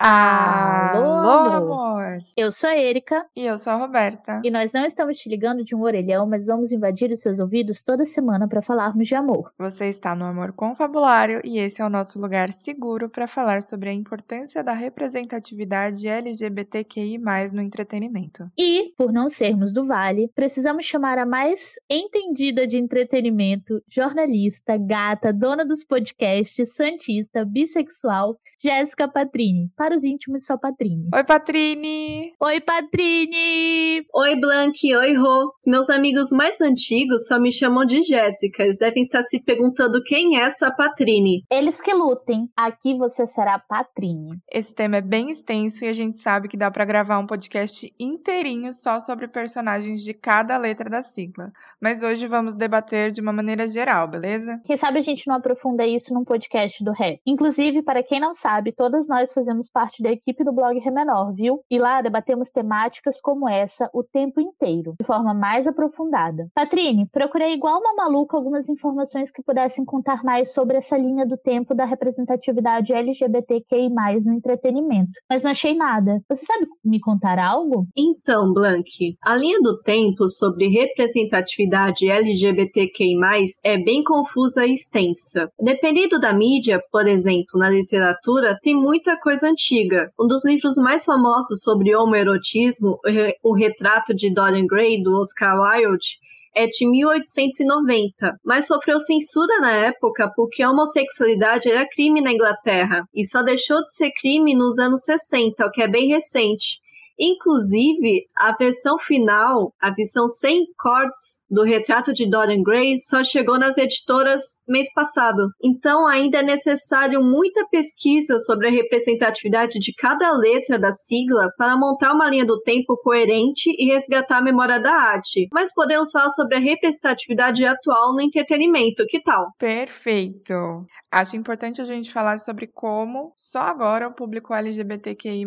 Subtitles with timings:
[0.00, 1.30] Alô, Alô,
[1.74, 2.18] amor!
[2.36, 4.40] Eu sou a Erika E eu sou a Roberta.
[4.42, 7.82] e nós não estamos te ligando de um orelhão, mas vamos invadir os seus ouvidos
[7.82, 9.52] toda semana para falarmos de amor.
[9.58, 13.90] Você está no Amor Confabulário e esse é o nosso lugar seguro para falar sobre
[13.90, 17.18] a importância da representatividade LGBTQI+,
[17.52, 18.50] no entretenimento.
[18.58, 25.32] E, por não sermos do Vale, precisamos chamar a mais entendida de entretenimento, jornalista, gata,
[25.32, 29.70] dona dos podcasts, santista, bissexual, Jéssica Patrini.
[29.76, 30.77] Para os íntimos, só Patrini.
[30.80, 32.34] Oi, Patrine!
[32.40, 34.06] Oi, Patrini!
[34.14, 35.52] Oi, Blank, oi, Rô.
[35.66, 38.62] Meus amigos mais antigos só me chamam de Jéssica.
[38.62, 41.42] Eles devem estar se perguntando quem é essa Patrine.
[41.50, 42.48] Eles que lutem.
[42.56, 44.38] Aqui você será Patrini.
[44.52, 47.92] Esse tema é bem extenso e a gente sabe que dá para gravar um podcast
[47.98, 51.50] inteirinho só sobre personagens de cada letra da sigla.
[51.80, 54.60] Mas hoje vamos debater de uma maneira geral, beleza?
[54.64, 57.18] Quem sabe a gente não aprofunda isso num podcast do Ré.
[57.26, 61.32] Inclusive, para quem não sabe, todas nós fazemos parte da equipe do blog Ré Menor,
[61.32, 61.60] viu?
[61.70, 66.48] E lá debatemos temáticas como essa o tempo inteiro, de forma mais aprofundada.
[66.54, 71.36] Patrine, procurei igual uma maluca algumas informações que pudessem contar mais sobre essa linha do
[71.36, 73.88] tempo da representatividade LGBTQI+,
[74.24, 76.20] no entretenimento, mas não achei nada.
[76.28, 77.86] Você sabe me contar algo?
[77.96, 83.16] Então, Blank, a linha do tempo sobre representatividade LGBTQI+,
[83.64, 85.50] é bem confusa e extensa.
[85.58, 90.10] Dependendo da mídia, por exemplo, na literatura, tem muita coisa antiga.
[90.18, 90.44] Um dos
[90.76, 92.98] mais famosos sobre homoerotismo,
[93.42, 96.18] o retrato de Dorian Gray, do Oscar Wilde,
[96.54, 103.04] é de 1890, mas sofreu censura na época porque a homossexualidade era crime na Inglaterra
[103.14, 106.80] e só deixou de ser crime nos anos 60, o que é bem recente.
[107.18, 113.58] Inclusive, a versão final, a versão sem cortes do retrato de Dorian Gray só chegou
[113.58, 115.48] nas editoras mês passado.
[115.62, 121.76] Então, ainda é necessário muita pesquisa sobre a representatividade de cada letra da sigla para
[121.76, 125.48] montar uma linha do tempo coerente e resgatar a memória da arte.
[125.52, 129.48] Mas podemos falar sobre a representatividade atual no entretenimento, que tal?
[129.58, 130.86] Perfeito!
[131.10, 135.46] Acho importante a gente falar sobre como só agora o público LGBTQI+,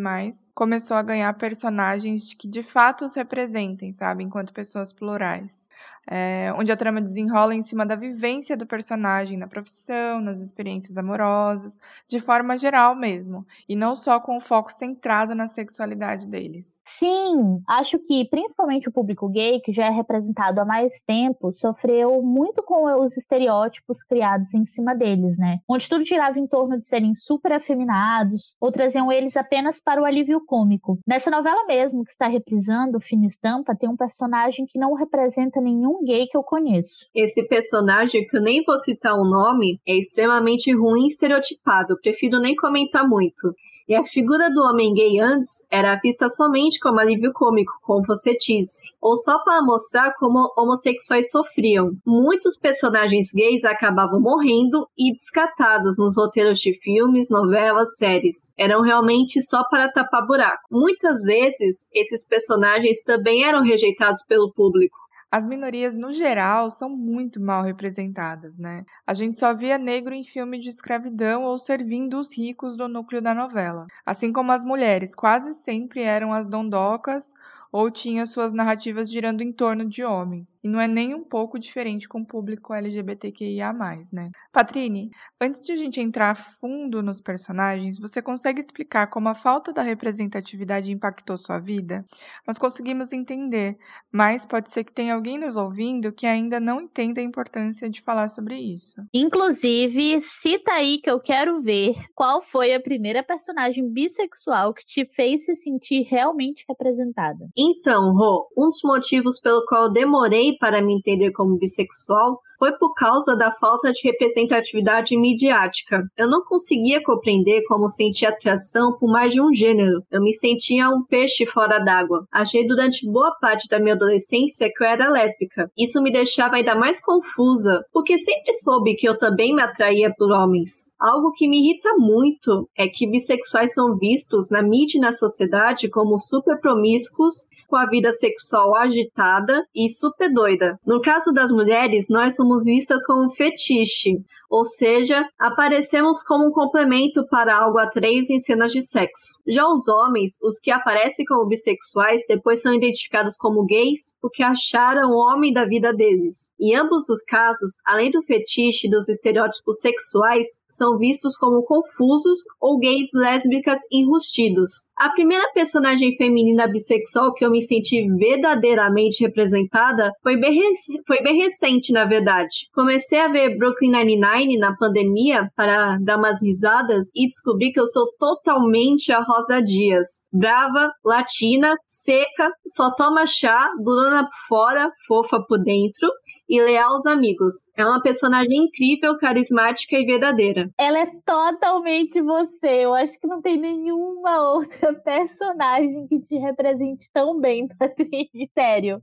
[0.56, 4.24] começou a ganhar personagens que de fato os representem, sabe?
[4.24, 5.70] Enquanto pessoas plurais.
[6.10, 10.98] É, onde a trama desenrola em cima da vivência do personagem na profissão, nas experiências
[10.98, 16.82] amorosas, de forma geral mesmo, e não só com o foco centrado na sexualidade deles.
[16.86, 22.22] Sim, acho que principalmente o público gay, que já é representado há mais tempo, sofreu
[22.22, 25.60] muito com os estereótipos criados em cima deles, né?
[25.68, 30.06] Onde tudo girava em torno de serem super afeminados ou traziam eles apenas para o
[30.06, 31.00] alívio cômico.
[31.08, 35.91] Nessa novela mesmo que está reprisando, Fina Estampa, tem um personagem que não representa nenhum
[36.06, 37.06] gay que eu conheço.
[37.14, 42.40] Esse personagem, que eu nem vou citar o nome, é extremamente ruim e estereotipado, prefiro
[42.40, 43.54] nem comentar muito.
[43.92, 48.38] E a figura do homem gay antes era vista somente como alívio cômico, como você
[48.38, 51.92] disse, ou só para mostrar como homossexuais sofriam.
[52.06, 58.50] Muitos personagens gays acabavam morrendo e descartados nos roteiros de filmes, novelas, séries.
[58.58, 60.64] Eram realmente só para tapar buraco.
[60.72, 64.98] Muitas vezes, esses personagens também eram rejeitados pelo público.
[65.32, 68.84] As minorias, no geral, são muito mal representadas, né?
[69.08, 73.22] A gente só via negro em filme de escravidão ou servindo os ricos do núcleo
[73.22, 73.86] da novela.
[74.06, 77.34] Assim como as mulheres quase sempre eram as dondocas
[77.72, 80.60] ou tinham suas narrativas girando em torno de homens.
[80.64, 83.74] E não é nem um pouco diferente com o público LGBTQIA+,
[84.12, 84.32] né?
[84.52, 85.10] Patrine,
[85.40, 89.72] antes de a gente entrar a fundo nos personagens, você consegue explicar como a falta
[89.72, 92.04] da representatividade impactou sua vida?
[92.46, 93.78] Nós conseguimos entender,
[94.12, 98.02] mas pode ser que tenha alguém nos ouvindo que ainda não entenda a importância de
[98.02, 99.02] falar sobre isso.
[99.14, 105.06] Inclusive, cita aí que eu quero ver qual foi a primeira personagem bissexual que te
[105.06, 107.50] fez se sentir realmente representada.
[107.64, 112.72] Então, Rô, um dos motivos pelo qual eu demorei para me entender como bissexual foi
[112.78, 116.04] por causa da falta de representatividade midiática.
[116.16, 120.04] Eu não conseguia compreender como sentir atração por mais de um gênero.
[120.12, 122.24] Eu me sentia um peixe fora d'água.
[122.32, 125.72] Achei durante boa parte da minha adolescência que eu era lésbica.
[125.76, 130.32] Isso me deixava ainda mais confusa, porque sempre soube que eu também me atraía por
[130.32, 130.92] homens.
[131.00, 135.90] Algo que me irrita muito é que bissexuais são vistos na mídia e na sociedade
[135.90, 140.78] como super promíscuos com a vida sexual agitada e super doida.
[140.86, 144.18] No caso das mulheres, nós somos vistas como fetiche,
[144.52, 149.40] ou seja, aparecemos como um complemento para algo a três em cenas de sexo.
[149.48, 155.10] Já os homens, os que aparecem como bissexuais, depois são identificados como gays porque acharam
[155.10, 156.52] o homem da vida deles.
[156.60, 162.40] Em ambos os casos, além do fetiche e dos estereótipos sexuais, são vistos como confusos
[162.60, 164.90] ou gays lésbicas enrustidos.
[164.98, 170.60] A primeira personagem feminina bissexual que eu me senti verdadeiramente representada foi bem,
[171.08, 172.68] foi bem recente, na verdade.
[172.74, 177.88] Comecei a ver Brooklyn Nine-Nine na pandemia para dar umas risadas e descobri que eu
[177.88, 180.08] sou totalmente a Rosa Dias.
[180.32, 186.10] Brava, latina, seca, só toma chá, durona por fora, fofa por dentro
[186.52, 187.72] e leal aos amigos.
[187.78, 190.70] É uma personagem incrível, carismática e verdadeira.
[190.78, 192.84] Ela é totalmente você.
[192.84, 198.50] Eu acho que não tem nenhuma outra personagem que te represente tão bem, Patrícia.
[198.54, 199.02] Sério.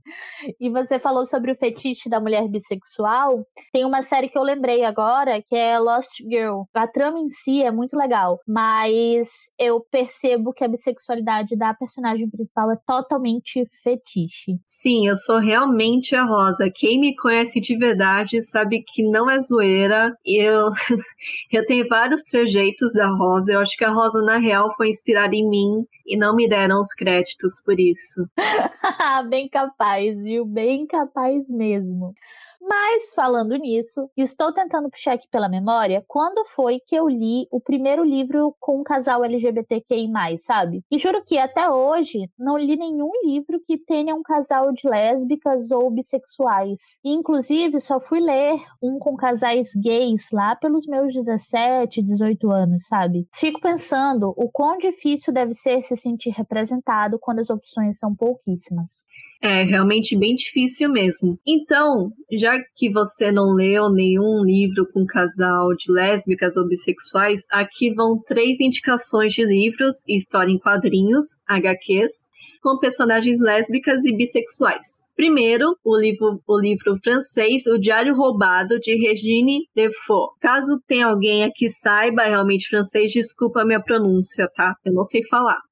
[0.59, 3.43] E você falou sobre o fetiche da mulher bissexual.
[3.73, 6.61] Tem uma série que eu lembrei agora, que é Lost Girl.
[6.71, 12.29] A trama em si é muito legal, mas eu percebo que a bissexualidade da personagem
[12.29, 14.59] principal é totalmente fetiche.
[14.67, 16.69] Sim, eu sou realmente a Rosa.
[16.71, 20.13] Quem me conhece conhece de verdade sabe que não é zoeira.
[20.25, 20.69] Eu,
[21.51, 23.53] eu tenho vários trejeitos da Rosa.
[23.53, 26.79] Eu acho que a Rosa, na real, foi inspirada em mim e não me deram
[26.79, 28.27] os créditos por isso.
[29.29, 30.45] Bem capaz, viu?
[30.45, 32.13] Bem capaz mesmo.
[32.61, 37.61] Mas, falando nisso, estou tentando puxar aqui pela memória quando foi que eu li o
[37.61, 40.83] primeiro livro com um casal LGBTQI, sabe?
[40.91, 45.71] E juro que até hoje não li nenhum livro que tenha um casal de lésbicas
[45.71, 46.79] ou bissexuais.
[47.03, 52.87] E, inclusive, só fui ler um com casais gays lá pelos meus 17, 18 anos,
[52.87, 53.27] sabe?
[53.33, 59.05] Fico pensando o quão difícil deve ser se sentir representado quando as opções são pouquíssimas.
[59.41, 61.39] É realmente bem difícil mesmo.
[61.47, 67.93] Então, já que você não leu nenhum livro com casal de lésbicas ou bissexuais, aqui
[67.93, 72.27] vão três indicações de livros e história em quadrinhos, HQs,
[72.61, 74.85] com personagens lésbicas e bissexuais.
[75.15, 80.29] Primeiro, o livro, o livro francês O Diário Roubado, de Regine Defoe.
[80.41, 84.75] Caso tenha alguém aqui saiba realmente francês, desculpa a minha pronúncia, tá?
[84.83, 85.68] Eu não sei falar.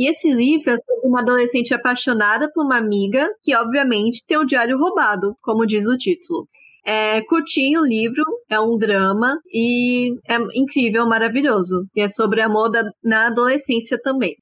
[0.00, 4.46] E esse livro é sobre uma adolescente apaixonada por uma amiga que, obviamente, tem o
[4.46, 6.48] diário roubado, como diz o título.
[6.82, 11.84] É curtinho o livro, é um drama e é incrível, maravilhoso.
[11.94, 14.34] E é sobre amor da, na adolescência também.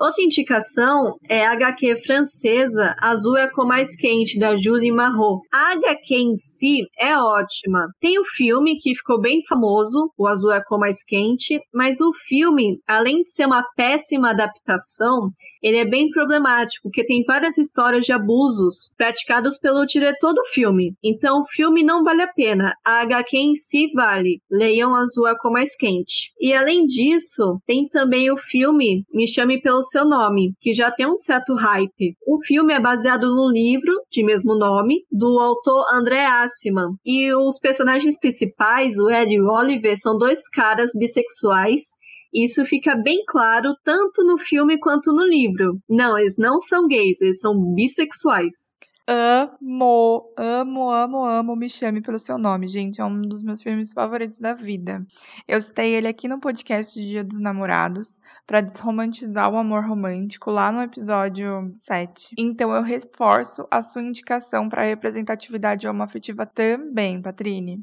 [0.00, 5.42] Outra indicação é a HQ francesa Azul é a cor mais quente, da Julie Marot.
[5.52, 7.86] A HQ em si é ótima.
[8.00, 12.00] Tem o filme que ficou bem famoso, O Azul é a cor mais quente, mas
[12.00, 15.32] o filme, além de ser uma péssima adaptação,
[15.62, 20.94] ele é bem problemático, porque tem várias histórias de abusos praticados pelo diretor do filme.
[21.04, 22.72] Então o filme não vale a pena.
[22.82, 24.40] A HQ em si vale.
[24.50, 26.32] Leiam Azul é a cor mais quente.
[26.40, 31.06] E além disso, tem também o filme Me Chame Pelo Seu Nome, que já tem
[31.06, 32.14] um certo hype.
[32.26, 36.94] O filme é baseado no livro de mesmo nome, do autor André Assiman.
[37.04, 42.00] E os personagens principais, o Ed e o Oliver, são dois caras bissexuais
[42.32, 45.78] isso fica bem claro tanto no filme quanto no livro.
[45.88, 48.78] Não, eles não são gays, eles são bissexuais.
[49.12, 53.00] Amo, amo, amo, amo Me Chame Pelo Seu Nome, gente.
[53.00, 55.04] É um dos meus filmes favoritos da vida.
[55.48, 60.70] Eu citei ele aqui no podcast Dia dos Namorados para desromantizar o amor romântico lá
[60.70, 62.36] no episódio 7.
[62.38, 67.82] Então eu reforço a sua indicação para representatividade homoafetiva também, Patrine.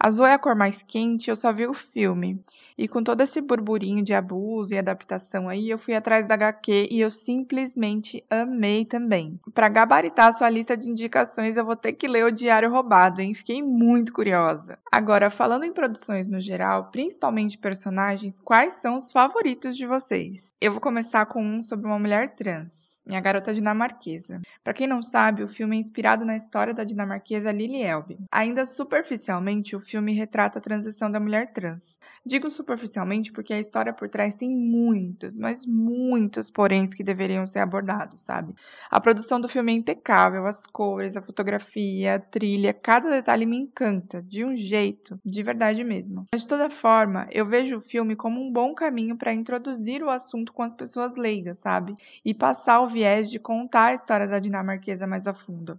[0.00, 2.40] Azul é a cor mais quente, eu só vi o filme.
[2.76, 6.88] E com todo esse burburinho de abuso e adaptação aí, eu fui atrás da HQ
[6.90, 9.40] e eu simplesmente amei também.
[9.52, 13.20] Para gabaritar a sua lista de indicações, eu vou ter que ler o Diário Roubado,
[13.20, 13.34] hein?
[13.34, 14.78] Fiquei muito curiosa.
[14.90, 20.52] Agora, falando em produções no geral, principalmente personagens, quais são os favoritos de vocês?
[20.60, 22.98] Eu vou começar com um sobre uma mulher trans.
[23.10, 24.42] A Garota Dinamarquesa.
[24.62, 28.18] Para quem não sabe, o filme é inspirado na história da dinamarquesa Lily Elbe.
[28.30, 31.98] Ainda superficialmente, o filme retrata a transição da mulher trans.
[32.24, 37.60] Digo superficialmente porque a história por trás tem muitos, mas muitos poréns que deveriam ser
[37.60, 38.54] abordados, sabe?
[38.90, 43.56] A produção do filme é impecável, as cores, a fotografia, a trilha, cada detalhe me
[43.56, 46.26] encanta, de um jeito, de verdade mesmo.
[46.30, 50.10] Mas de toda forma, eu vejo o filme como um bom caminho para introduzir o
[50.10, 51.96] assunto com as pessoas leigas, sabe?
[52.24, 55.76] E passar o viés de contar a história da dinamarquesa mais a fundo,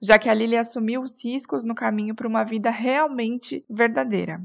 [0.00, 4.40] já que a Lily assumiu os riscos no caminho para uma vida realmente verdadeira.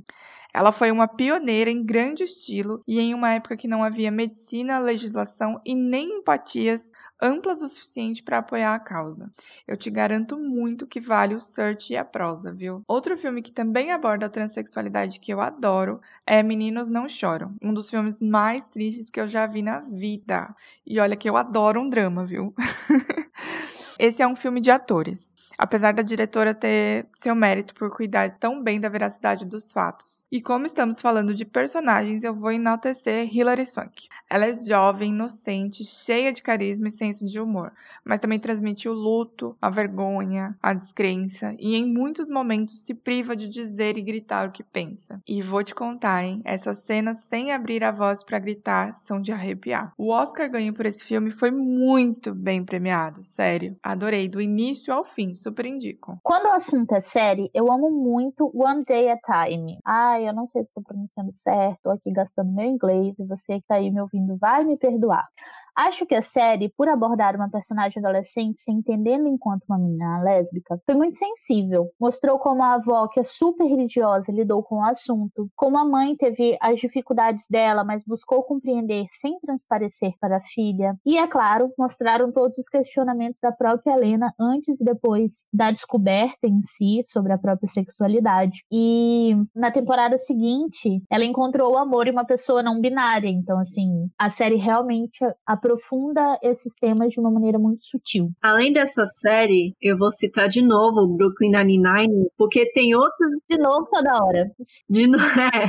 [0.54, 4.78] Ela foi uma pioneira em grande estilo e em uma época que não havia medicina,
[4.78, 9.32] legislação e nem empatias amplas o suficiente para apoiar a causa.
[9.68, 12.84] Eu te garanto muito que vale o search e a prosa, viu?
[12.88, 17.74] Outro filme que também aborda a transexualidade que eu adoro é Meninos Não Choram, um
[17.74, 20.56] dos filmes mais tristes que eu já vi na vida.
[20.86, 22.54] E olha que eu adoro um drama, viu?
[23.98, 28.62] Esse é um filme de atores apesar da diretora ter seu mérito por cuidar tão
[28.62, 30.26] bem da veracidade dos fatos.
[30.32, 34.08] E como estamos falando de personagens, eu vou enaltecer Hilary Swank.
[34.30, 37.72] Ela é jovem, inocente, cheia de carisma e senso de humor,
[38.04, 43.36] mas também transmite o luto, a vergonha, a descrença e em muitos momentos se priva
[43.36, 45.22] de dizer e gritar o que pensa.
[45.28, 46.42] E vou te contar, hein?
[46.44, 49.94] Essas cenas sem abrir a voz para gritar são de arrepiar.
[49.98, 53.76] O Oscar ganho por esse filme foi muito bem premiado, sério.
[53.82, 56.18] Adorei do início ao fim super indico.
[56.24, 59.78] Quando o assunto é série, eu amo muito One Day at a Time.
[59.86, 63.60] Ai, eu não sei se estou pronunciando certo, tô aqui gastando meu inglês e você
[63.60, 65.28] que tá aí me ouvindo vai me perdoar.
[65.76, 70.80] Acho que a série, por abordar uma personagem adolescente se entendendo enquanto uma menina lésbica,
[70.86, 71.90] foi muito sensível.
[72.00, 76.16] Mostrou como a avó, que é super religiosa, lidou com o assunto, como a mãe
[76.16, 80.96] teve as dificuldades dela, mas buscou compreender sem transparecer para a filha.
[81.06, 86.48] E, é claro, mostraram todos os questionamentos da própria Helena antes e depois da descoberta
[86.48, 88.64] em si sobre a própria sexualidade.
[88.72, 93.30] E na temporada seguinte, ela encontrou o amor em uma pessoa não binária.
[93.30, 95.24] Então, assim, a série realmente
[95.64, 98.30] aprofunda esses temas de uma maneira muito sutil.
[98.42, 103.30] Além dessa série, eu vou citar de novo Brooklyn Nine-Nine, porque tem outro...
[103.50, 104.52] De novo toda hora.
[104.90, 105.68] De novo, é.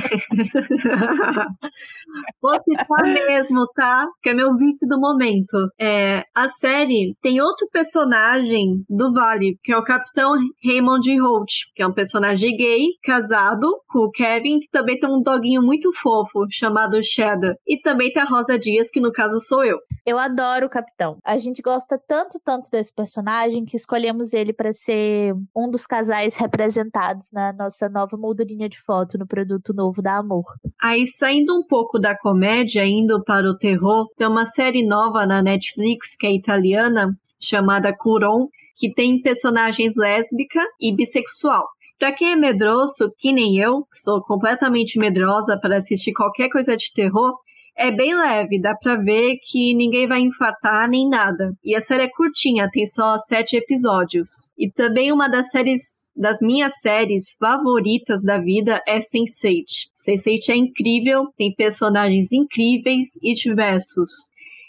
[2.41, 4.07] vou citar mesmo, tá?
[4.21, 5.69] Que é meu vício do momento.
[5.79, 10.33] É, a série tem outro personagem do Vale, que é o Capitão
[10.63, 15.21] Raymond Holt, que é um personagem gay, casado com o Kevin, que também tem um
[15.21, 17.55] doguinho muito fofo, chamado Cheddar.
[17.65, 19.77] E também tem a Rosa Dias, que no caso sou eu.
[20.05, 21.17] Eu adoro o Capitão.
[21.23, 26.35] A gente gosta tanto, tanto desse personagem que escolhemos ele para ser um dos casais
[26.37, 30.45] representados na nossa nova moldurinha de foto no produto novo da Amor.
[30.81, 35.41] Aí, saindo um pouco da comédia, indo para o terror, tem uma série nova na
[35.41, 41.65] Netflix que é italiana, chamada Curon, que tem personagens lésbica e bissexual.
[41.97, 46.75] Pra quem é medroso, que nem eu, que sou completamente medrosa para assistir qualquer coisa
[46.75, 47.33] de terror,
[47.77, 51.53] é bem leve, dá pra ver que ninguém vai infartar nem nada.
[51.63, 54.29] E a série é curtinha, tem só sete episódios.
[54.57, 55.81] E também uma das séries,
[56.15, 59.89] das minhas séries favoritas da vida é Sense8.
[59.95, 64.09] Sense8 é incrível, tem personagens incríveis e diversos.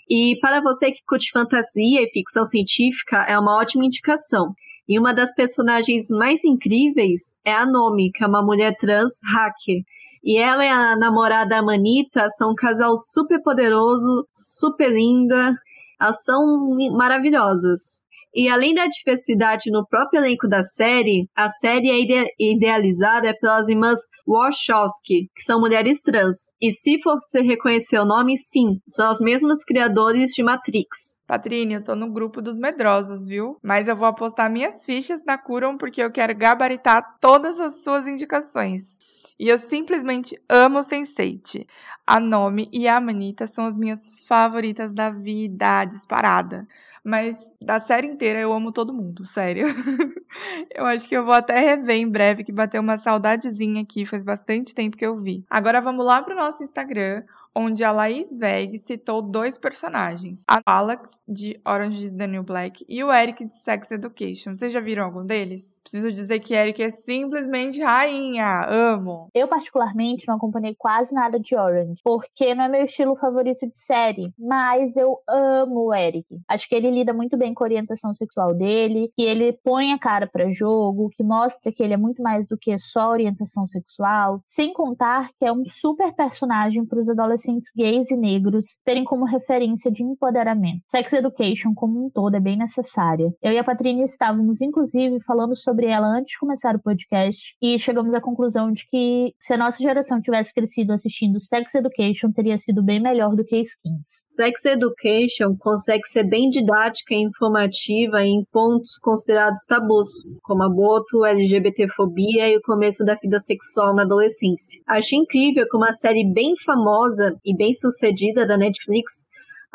[0.08, 4.54] E para você que curte fantasia e ficção científica, é uma ótima indicação.
[4.88, 9.82] E uma das personagens mais incríveis é a Nomi, que é uma mulher trans hacker
[10.26, 15.54] e ela e a namorada Manita são um casal super poderoso, super linda.
[16.00, 18.04] Elas são maravilhosas.
[18.36, 23.66] E além da diversidade no próprio elenco da série, a série é ide idealizada pelas
[23.66, 26.36] irmãs Wachowski, que são mulheres trans.
[26.60, 31.22] E se você reconhecer o nome, sim, são os mesmos criadores de Matrix.
[31.26, 33.56] Patrine, eu tô no grupo dos medrosos, viu?
[33.62, 38.06] Mas eu vou apostar minhas fichas na Curon porque eu quero gabaritar todas as suas
[38.06, 38.98] indicações.
[39.38, 41.66] E eu simplesmente amo Sense8.
[42.06, 46.66] A Nomi e a Manita são as minhas favoritas da vida, disparada.
[47.04, 49.66] Mas da série inteira eu amo todo mundo, sério.
[50.74, 54.24] eu acho que eu vou até rever em breve, que bateu uma saudadezinha aqui, faz
[54.24, 55.44] bastante tempo que eu vi.
[55.50, 57.22] Agora vamos lá pro nosso Instagram,
[57.56, 62.84] onde a Laís Veg citou dois personagens, a Alex, de Orange is the New Black,
[62.86, 64.54] e o Eric, de Sex Education.
[64.54, 65.80] Vocês já viram algum deles?
[65.82, 69.30] Preciso dizer que Eric é simplesmente rainha, amo!
[69.34, 73.78] Eu, particularmente, não acompanhei quase nada de Orange, porque não é meu estilo favorito de
[73.78, 76.26] série, mas eu amo o Eric.
[76.46, 79.98] Acho que ele lida muito bem com a orientação sexual dele, que ele põe a
[79.98, 84.42] cara para jogo, que mostra que ele é muito mais do que só orientação sexual,
[84.46, 89.04] sem contar que é um super personagem para os adolescentes adolescentes gays e negros terem
[89.04, 90.82] como referência de empoderamento.
[90.90, 93.30] Sex Education, como um todo, é bem necessária.
[93.42, 97.78] Eu e a Patrícia estávamos, inclusive, falando sobre ela antes de começar o podcast e
[97.78, 102.58] chegamos à conclusão de que se a nossa geração tivesse crescido assistindo Sex Education, teria
[102.58, 104.04] sido bem melhor do que Skins.
[104.28, 110.08] Sex Education consegue ser bem didática e informativa em pontos considerados tabus,
[110.42, 114.82] como aborto, LGBTfobia e o começo da vida sexual na adolescência.
[114.86, 119.26] Acho incrível que uma série bem famosa e bem sucedida da Netflix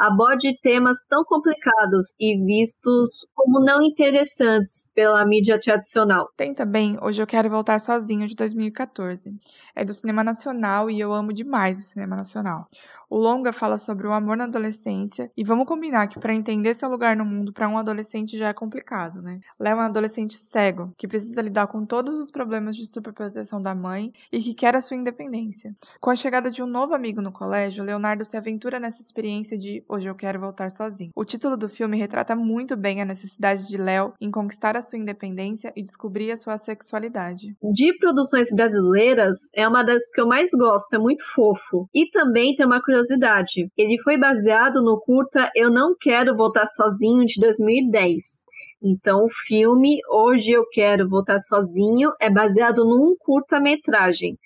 [0.02, 6.28] aborde temas tão complicados e vistos como não interessantes pela mídia tradicional.
[6.36, 9.30] Tem também Hoje Eu Quero Voltar Sozinho, de 2014.
[9.76, 12.68] É do cinema nacional e eu amo demais o cinema nacional.
[13.12, 16.88] O longa fala sobre o amor na adolescência e vamos combinar que para entender seu
[16.88, 19.42] lugar no mundo para um adolescente já é complicado, né?
[19.60, 23.76] Léo é um adolescente cego que precisa lidar com todos os problemas de superproteção da
[23.76, 25.76] mãe e que quer a sua independência.
[26.00, 29.84] Com a chegada de um novo amigo no colégio, Leonardo se aventura nessa experiência de
[29.90, 31.12] Hoje eu quero voltar sozinho.
[31.14, 34.98] O título do filme retrata muito bem a necessidade de Léo em conquistar a sua
[34.98, 37.58] independência e descobrir a sua sexualidade.
[37.74, 41.90] De produções brasileiras, é uma das que eu mais gosto, é muito fofo.
[41.94, 43.68] E também tem uma curiosidade curiosidade.
[43.78, 48.16] Ele foi baseado no curta Eu Não Quero Voltar Sozinho de 2010.
[48.84, 54.38] Então, o filme Hoje Eu Quero Voltar Sozinho é baseado num curta-metragem.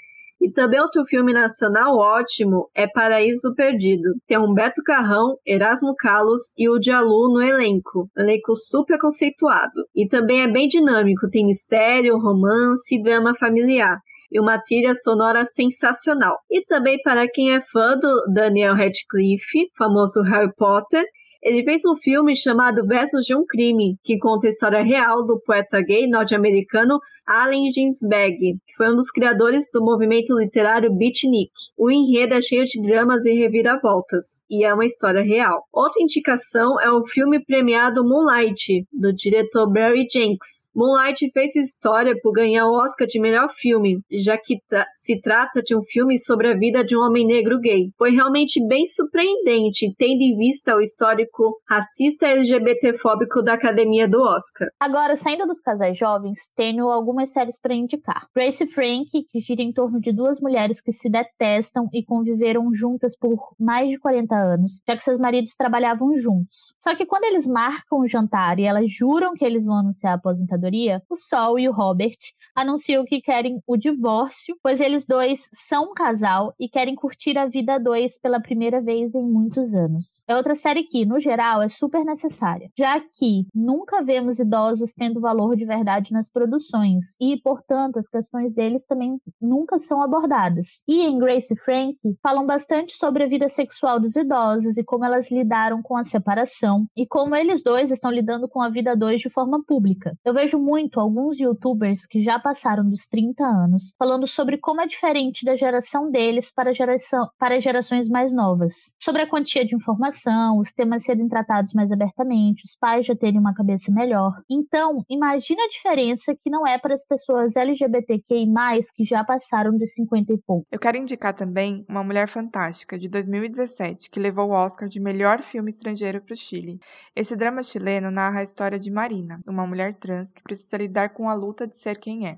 [0.41, 4.11] E também outro filme nacional ótimo é Paraíso Perdido.
[4.27, 8.09] Tem Humberto Carrão, Erasmo Carlos e o Dialu no elenco.
[8.17, 9.85] Um elenco super conceituado.
[9.95, 13.97] E também é bem dinâmico, tem mistério, romance e drama familiar
[14.31, 16.37] e uma trilha sonora sensacional.
[16.49, 21.03] E também para quem é fã do Daniel Radcliffe, famoso Harry Potter,
[21.45, 25.39] ele fez um filme chamado Versos de um Crime, que conta a história real do
[25.45, 31.51] poeta gay norte-americano Allen Ginsberg, que foi um dos criadores do movimento literário beatnik.
[31.77, 35.63] O enredo é cheio de dramas e reviravoltas, e é uma história real.
[35.73, 40.67] Outra indicação é o filme premiado Moonlight, do diretor Barry Jenks.
[40.75, 45.61] Moonlight fez história por ganhar o Oscar de melhor filme, já que tra se trata
[45.61, 47.89] de um filme sobre a vida de um homem negro gay.
[47.97, 54.67] Foi realmente bem surpreendente, tendo em vista o histórico racista LGBT-fóbico da academia do Oscar.
[54.79, 58.27] Agora, saindo dos casais jovens, tenho algumas algumas séries para indicar.
[58.35, 63.15] Grace Frank, que gira em torno de duas mulheres que se detestam e conviveram juntas
[63.17, 66.73] por mais de 40 anos, já que seus maridos trabalhavam juntos.
[66.83, 70.15] Só que quando eles marcam o jantar e elas juram que eles vão anunciar a
[70.17, 72.17] aposentadoria, o Sol e o Robert
[72.53, 77.47] anunciam que querem o divórcio, pois eles dois são um casal e querem curtir a
[77.47, 80.21] vida a dois pela primeira vez em muitos anos.
[80.27, 85.21] É outra série que, no geral, é super necessária, já que nunca vemos idosos tendo
[85.21, 90.81] valor de verdade nas produções e, portanto, as questões deles também nunca são abordadas.
[90.87, 95.05] E em Grace e Frank falam bastante sobre a vida sexual dos idosos e como
[95.05, 99.21] elas lidaram com a separação e como eles dois estão lidando com a vida dois
[99.21, 100.13] de forma pública.
[100.23, 104.87] Eu vejo muito alguns youtubers que já passaram dos 30 anos falando sobre como é
[104.87, 108.73] diferente da geração deles para, geração, para gerações mais novas.
[109.01, 113.39] Sobre a quantia de informação, os temas serem tratados mais abertamente, os pais já terem
[113.39, 114.33] uma cabeça melhor.
[114.49, 118.47] Então, imagina a diferença que não é para as pessoas LGBTQI+,
[118.95, 120.65] que já passaram de 50 e pouco.
[120.71, 125.41] Eu quero indicar também Uma Mulher Fantástica, de 2017, que levou o Oscar de melhor
[125.41, 126.79] filme estrangeiro para o Chile.
[127.15, 131.29] Esse drama chileno narra a história de Marina, uma mulher trans que precisa lidar com
[131.29, 132.37] a luta de ser quem é.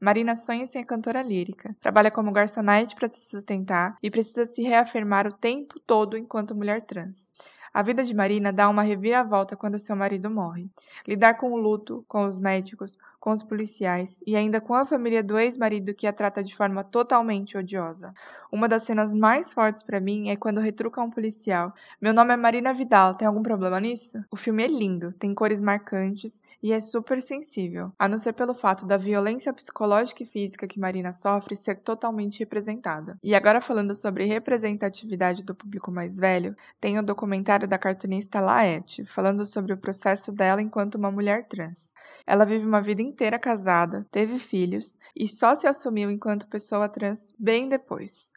[0.00, 4.62] Marina sonha em ser cantora lírica, trabalha como garçonete para se sustentar e precisa se
[4.62, 7.32] reafirmar o tempo todo enquanto mulher trans.
[7.72, 10.68] A vida de Marina dá uma reviravolta quando seu marido morre.
[11.06, 15.22] Lidar com o luto, com os médicos, com os policiais e ainda com a família
[15.22, 18.14] do ex-marido que a trata de forma totalmente odiosa.
[18.50, 21.74] Uma das cenas mais fortes para mim é quando retruca um policial.
[22.00, 24.24] Meu nome é Marina Vidal, tem algum problema nisso?
[24.30, 28.54] O filme é lindo, tem cores marcantes e é super sensível, a não ser pelo
[28.54, 33.18] fato da violência psicológica e física que Marina sofre ser totalmente representada.
[33.22, 39.04] E agora falando sobre representatividade do público mais velho, tem o documentário da cartunista Laette,
[39.04, 41.92] falando sobre o processo dela enquanto uma mulher trans.
[42.26, 47.34] Ela vive uma vida inteira casada, teve filhos e só se assumiu enquanto pessoa trans
[47.36, 48.32] bem depois.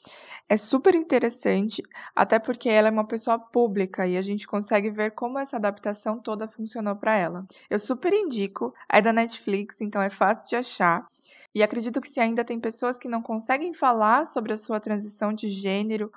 [0.49, 1.83] É super interessante,
[2.15, 6.19] até porque ela é uma pessoa pública e a gente consegue ver como essa adaptação
[6.19, 7.45] toda funcionou para ela.
[7.69, 11.05] Eu super indico, é da Netflix, então é fácil de achar.
[11.53, 15.31] E acredito que se ainda tem pessoas que não conseguem falar sobre a sua transição
[15.31, 16.11] de gênero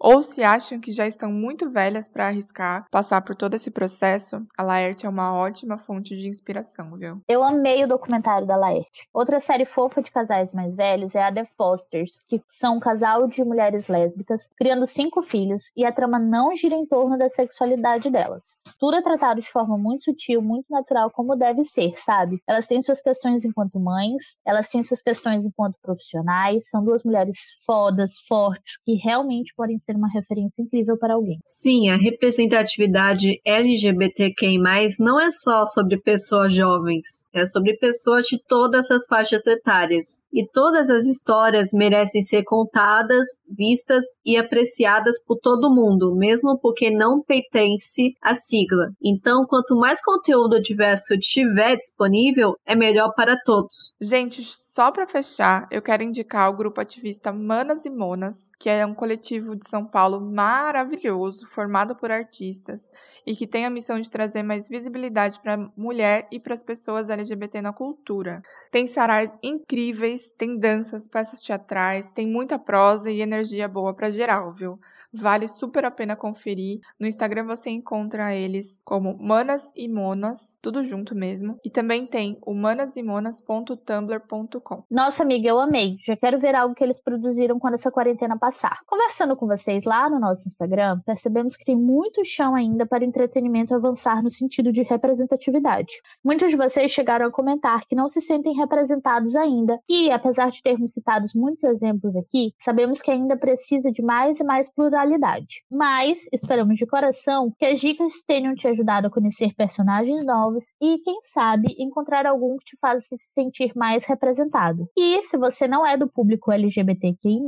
[0.00, 4.42] ou se acham que já estão muito velhas para arriscar passar por todo esse processo,
[4.56, 7.20] a Laerte é uma ótima fonte de inspiração, viu?
[7.28, 9.08] Eu amei o documentário da Laerte.
[9.12, 13.26] Outra série fofa de casais mais velhos é a The Fosters, que são um casal
[13.26, 18.10] de mulheres lésbicas criando cinco filhos e a trama não gira em torno da sexualidade
[18.10, 18.58] delas.
[18.78, 22.40] Tudo é tratado de forma muito sutil, muito natural, como deve ser, sabe?
[22.48, 27.38] Elas têm suas questões enquanto mães, elas têm suas questões enquanto profissionais, são duas mulheres
[27.66, 31.38] fodas, fortes, que realmente podem ser ser uma referência incrível para alguém.
[31.44, 34.58] Sim, a representatividade LGBTQI+,
[35.00, 40.06] não é só sobre pessoas jovens, é sobre pessoas de todas as faixas etárias.
[40.32, 46.90] E todas as histórias merecem ser contadas, vistas e apreciadas por todo mundo, mesmo porque
[46.90, 48.90] não pertence à sigla.
[49.02, 53.94] Então, quanto mais conteúdo diverso tiver disponível, é melhor para todos.
[54.00, 58.86] Gente, só para fechar, eu quero indicar o grupo ativista Manas e Monas, que é
[58.86, 62.90] um coletivo de São Paulo maravilhoso, formado por artistas
[63.26, 66.62] e que tem a missão de trazer mais visibilidade para a mulher e para as
[66.62, 68.42] pessoas LGBT na cultura.
[68.70, 74.52] Tem sarais incríveis, tem danças, peças teatrais, tem muita prosa e energia boa para geral,
[74.52, 74.78] viu?
[75.12, 76.78] Vale super a pena conferir.
[76.98, 81.58] No Instagram você encontra eles como Manas e Monas, tudo junto mesmo.
[81.64, 84.84] E também tem o manasimonas.tumblr.com.
[84.88, 85.96] Nossa, amiga, eu amei.
[86.00, 88.78] Já quero ver algo que eles produziram quando essa quarentena passar.
[88.86, 93.06] Conversando com vocês lá no nosso Instagram, percebemos que tem muito chão ainda para o
[93.06, 95.92] entretenimento avançar no sentido de representatividade.
[96.24, 100.62] Muitos de vocês chegaram a comentar que não se sentem representados ainda, e apesar de
[100.62, 106.28] termos citado muitos exemplos aqui, sabemos que ainda precisa de mais e mais pluralidade mas
[106.32, 111.20] esperamos de coração que as dicas tenham te ajudado a conhecer personagens novos e, quem
[111.22, 114.88] sabe, encontrar algum que te faça se sentir mais representado.
[114.96, 117.40] E se você não é do público LGBTQI,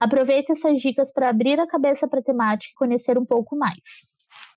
[0.00, 4.10] aproveite essas dicas para abrir a cabeça para a temática e conhecer um pouco mais.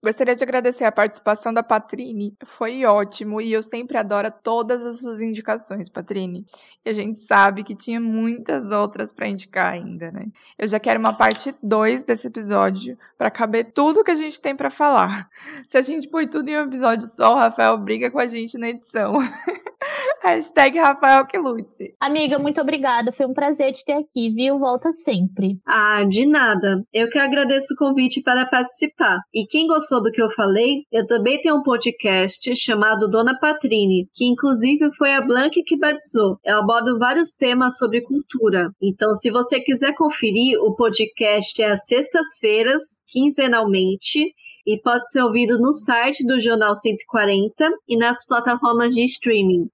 [0.04, 2.36] Gostaria de agradecer a participação da Patrine.
[2.44, 6.44] Foi ótimo e eu sempre adoro todas as suas indicações, Patrine.
[6.84, 10.26] E a gente sabe que tinha muitas outras para indicar ainda, né?
[10.58, 14.56] Eu já quero uma parte 2 desse episódio para caber tudo que a gente tem
[14.56, 15.30] para falar.
[15.70, 18.58] Se a gente põe tudo em um episódio só, o Rafael briga com a gente
[18.58, 19.14] na edição.
[20.24, 21.96] Hashtag Rafael Queluzzi.
[22.00, 23.12] Amiga, muito obrigada.
[23.12, 24.58] Foi um prazer te ter aqui, viu?
[24.58, 25.60] Volta sempre.
[25.66, 26.84] Ah, de nada.
[26.94, 29.20] Eu que agradeço o convite para participar.
[29.34, 33.38] E quem gostou gostou do que eu falei, eu também tenho um podcast chamado Dona
[33.38, 36.38] Patrine, que inclusive foi a Blanca que batizou.
[36.46, 38.70] Eu abordo vários temas sobre cultura.
[38.82, 44.34] Então, se você quiser conferir, o podcast é às sextas-feiras, quinzenalmente,
[44.66, 49.68] e pode ser ouvido no site do Jornal 140 e nas plataformas de streaming.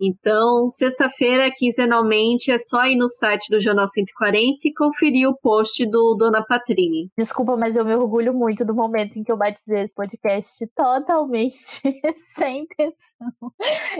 [0.00, 5.86] Então, sexta-feira, quinzenalmente, é só ir no site do Jornal 140 e conferir o post
[5.88, 7.10] do Dona Patrine.
[7.16, 11.80] Desculpa, mas eu me orgulho muito do momento em que eu batizei esse podcast totalmente
[12.34, 13.52] sem intenção.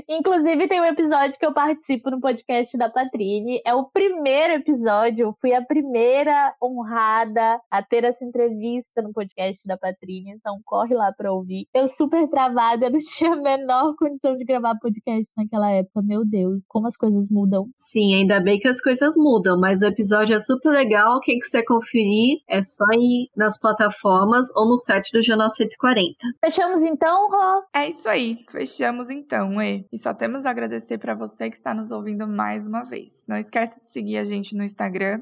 [0.09, 3.61] Inclusive, tem um episódio que eu participo no podcast da Patrine.
[3.65, 9.61] É o primeiro episódio, eu fui a primeira honrada a ter essa entrevista no podcast
[9.65, 11.69] da Patrine, então corre lá pra ouvir.
[11.73, 16.03] Eu super travada, eu não tinha a menor condição de gravar podcast naquela época época,
[16.03, 17.69] meu Deus, como as coisas mudam.
[17.77, 21.21] Sim, ainda bem que as coisas mudam, mas o episódio é super legal.
[21.21, 26.15] Quem quiser conferir, é só ir nas plataformas ou no site do Jornal 140.
[26.45, 27.63] Fechamos então, Rô?
[27.75, 29.87] É isso aí, fechamos então, E.
[29.93, 33.23] E só temos a agradecer para você que está nos ouvindo mais uma vez.
[33.29, 35.21] Não esquece de seguir a gente no Instagram,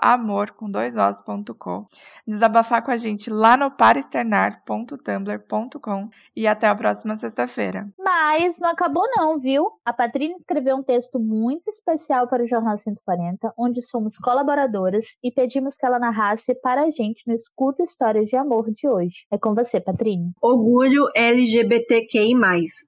[0.00, 1.84] amor com dois os.com,
[2.26, 7.86] desabafar com a gente lá no paraexternar.tumblr.com e até a próxima sexta-feira.
[7.98, 9.70] Mas não acabou não, viu?
[9.86, 15.30] A Patrícia escreveu um texto muito especial para o Jornal 140, onde somos colaboradoras e
[15.30, 19.26] pedimos que ela narrasse para a gente no Escuta Histórias de Amor de hoje.
[19.30, 20.30] É com você, Patrícia.
[20.40, 22.34] Orgulho LGBTQI+,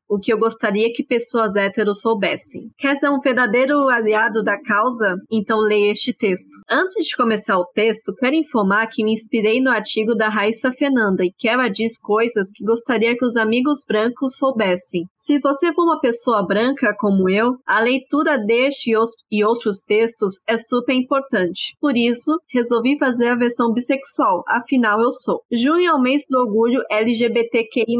[0.08, 2.70] o que eu gostaria que pessoas héteros soubessem.
[2.78, 5.16] Quer ser um verdadeiro aliado da causa?
[5.30, 6.52] Então leia este texto.
[6.66, 11.22] Antes de começar o texto, quero informar que me inspirei no artigo da Raíssa Fernanda
[11.26, 15.04] e que ela diz coisas que gostaria que os amigos brancos soubessem.
[15.14, 18.92] Se você for uma pessoa branca, como eu, a leitura deste
[19.30, 21.76] e outros textos é super importante.
[21.80, 25.42] Por isso, resolvi fazer a versão bissexual, afinal eu sou.
[25.50, 27.96] Junho é o mês do orgulho LGBTQI+.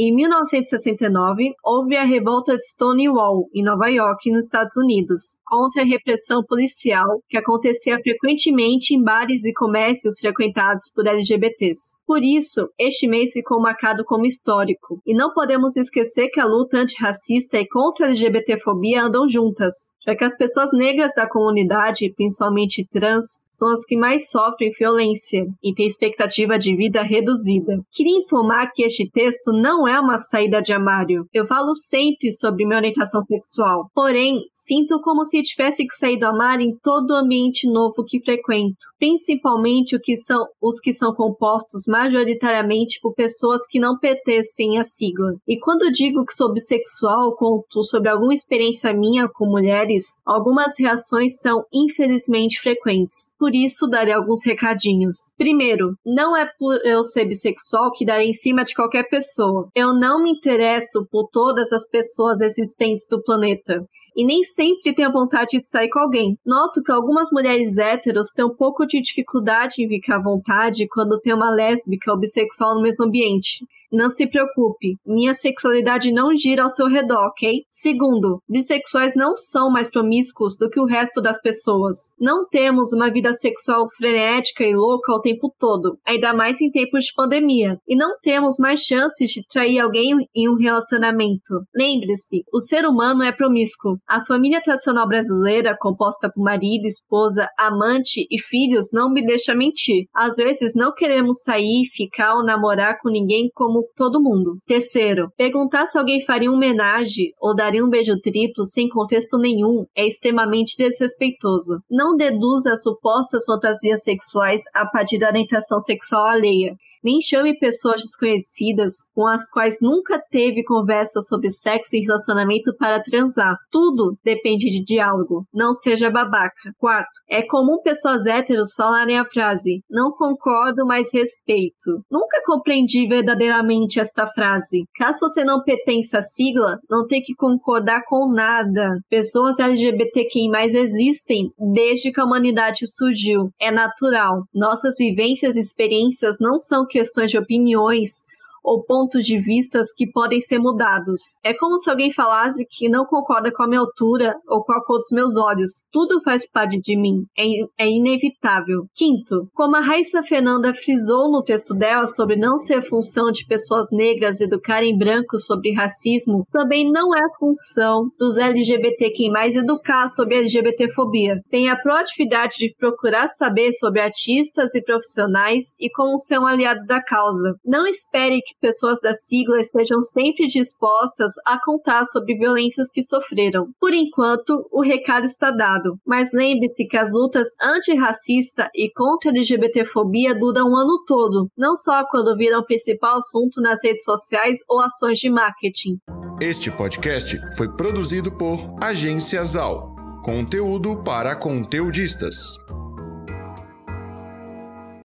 [0.00, 5.84] Em 1969, houve a revolta de Stonewall, em Nova York, nos Estados Unidos, contra a
[5.84, 11.96] repressão policial que acontecia frequentemente em bares e comércios frequentados por LGBTs.
[12.06, 16.78] Por isso, este mês ficou marcado como histórico, e não podemos esquecer que a luta
[16.78, 19.74] antirracista e contra a LGBTfobia andam juntas,
[20.06, 23.24] já que as pessoas negras da comunidade, principalmente trans,
[23.58, 27.80] são as que mais sofrem violência e têm expectativa de vida reduzida.
[27.92, 31.26] Queria informar que este texto não é uma saída de armário.
[31.34, 36.26] Eu falo sempre sobre minha orientação sexual, porém, sinto como se tivesse que sair do
[36.26, 41.12] armário em todo o ambiente novo que frequento, principalmente o que são, os que são
[41.12, 45.34] compostos majoritariamente por pessoas que não pertencem à sigla.
[45.46, 51.38] E quando digo que sou bissexual, conto sobre alguma experiência minha com mulheres, algumas reações
[51.40, 53.32] são infelizmente frequentes.
[53.38, 55.32] Por por isso darei alguns recadinhos.
[55.38, 59.70] Primeiro, não é por eu ser bissexual que darei em cima de qualquer pessoa.
[59.74, 63.82] Eu não me interesso por todas as pessoas existentes do planeta
[64.14, 66.36] e nem sempre tenho vontade de sair com alguém.
[66.44, 71.18] Noto que algumas mulheres héteros têm um pouco de dificuldade em ficar à vontade quando
[71.18, 73.64] tem uma lésbica ou bissexual no mesmo ambiente.
[73.90, 77.62] Não se preocupe, minha sexualidade não gira ao seu redor, ok?
[77.70, 81.96] Segundo, bissexuais não são mais promíscuos do que o resto das pessoas.
[82.20, 87.04] Não temos uma vida sexual frenética e louca o tempo todo, ainda mais em tempos
[87.04, 87.78] de pandemia.
[87.88, 91.62] E não temos mais chances de trair alguém em um relacionamento.
[91.74, 93.96] Lembre-se, o ser humano é promíscuo.
[94.06, 100.06] A família tradicional brasileira, composta por marido, esposa, amante e filhos, não me deixa mentir.
[100.14, 104.58] Às vezes não queremos sair, ficar ou namorar com ninguém como como todo mundo.
[104.66, 109.86] Terceiro, perguntar se alguém faria uma homenagem ou daria um beijo triplo sem contexto nenhum
[109.96, 111.80] é extremamente desrespeitoso.
[111.90, 118.92] Não deduza supostas fantasias sexuais a partir da orientação sexual alheia nem chame pessoas desconhecidas
[119.14, 123.56] com as quais nunca teve conversa sobre sexo e relacionamento para transar.
[123.70, 125.44] Tudo depende de diálogo.
[125.52, 126.54] Não seja babaca.
[126.78, 132.02] Quarto, é comum pessoas héteros falarem a frase: não concordo, mas respeito.
[132.10, 134.84] Nunca compreendi verdadeiramente esta frase.
[134.96, 138.98] Caso você não pertence à sigla, não tem que concordar com nada.
[139.08, 143.50] Pessoas LGBTQI existem desde que a humanidade surgiu.
[143.60, 144.44] É natural.
[144.54, 148.24] Nossas vivências e experiências não são questões de opiniões
[148.62, 151.20] ou pontos de vistas que podem ser mudados.
[151.42, 154.84] É como se alguém falasse que não concorda com a minha altura ou com a
[154.84, 155.84] cor dos meus olhos.
[155.90, 157.24] Tudo faz parte de mim.
[157.36, 158.84] É, é inevitável.
[158.94, 163.88] Quinto, como a Raíssa Fernanda frisou no texto dela sobre não ser função de pessoas
[163.92, 171.40] negras educarem brancos sobre racismo, também não é função dos LGBTQ+, educar sobre LGBTfobia.
[171.48, 176.84] Tem a proatividade de procurar saber sobre artistas e profissionais e como ser um aliado
[176.86, 177.54] da causa.
[177.64, 183.68] Não espere que pessoas da sigla estejam sempre dispostas a contar sobre violências que sofreram.
[183.78, 189.34] Por enquanto, o recado está dado, mas lembre-se que as lutas antirracista e contra a
[189.34, 194.60] LGBTfobia duram o ano todo, não só quando viram o principal assunto nas redes sociais
[194.68, 195.98] ou ações de marketing.
[196.40, 199.94] Este podcast foi produzido por Agência Zal.
[200.22, 202.56] Conteúdo para conteudistas.